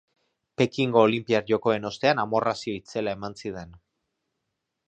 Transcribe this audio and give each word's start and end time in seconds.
Pekingo 0.61 1.03
olinpiar 1.07 1.45
jokoen 1.51 1.87
ostean 1.91 2.23
amorrazio 2.25 2.75
itzela 2.81 3.15
eman 3.19 3.41
zidan. 3.45 3.81